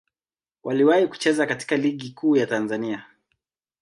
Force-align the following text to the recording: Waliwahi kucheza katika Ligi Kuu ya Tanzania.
Waliwahi 0.63 1.07
kucheza 1.07 1.45
katika 1.45 1.77
Ligi 1.77 2.09
Kuu 2.09 2.35
ya 2.35 2.47
Tanzania. 2.47 3.05